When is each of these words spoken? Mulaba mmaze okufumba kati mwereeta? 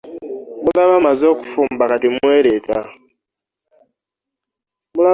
Mulaba 0.63 0.93
mmaze 1.01 1.23
okufumba 1.33 1.83
kati 1.91 2.07
mwereeta? 2.13 2.79